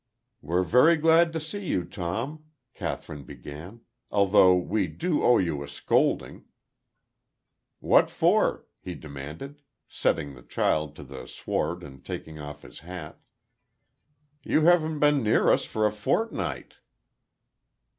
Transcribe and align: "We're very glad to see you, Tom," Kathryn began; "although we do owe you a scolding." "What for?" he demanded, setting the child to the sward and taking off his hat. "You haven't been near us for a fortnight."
"We're 0.41 0.63
very 0.63 0.95
glad 0.97 1.31
to 1.33 1.39
see 1.39 1.67
you, 1.67 1.83
Tom," 1.85 2.45
Kathryn 2.73 3.23
began; 3.23 3.81
"although 4.09 4.55
we 4.57 4.87
do 4.87 5.21
owe 5.21 5.37
you 5.37 5.61
a 5.61 5.67
scolding." 5.67 6.45
"What 7.79 8.09
for?" 8.09 8.65
he 8.79 8.95
demanded, 8.95 9.61
setting 9.87 10.33
the 10.33 10.41
child 10.41 10.95
to 10.95 11.03
the 11.03 11.27
sward 11.27 11.83
and 11.83 12.03
taking 12.03 12.39
off 12.39 12.63
his 12.63 12.79
hat. 12.79 13.19
"You 14.41 14.61
haven't 14.61 14.97
been 14.97 15.21
near 15.21 15.51
us 15.51 15.65
for 15.65 15.85
a 15.85 15.91
fortnight." 15.91 16.77